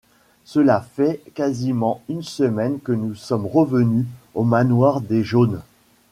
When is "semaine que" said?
2.23-2.91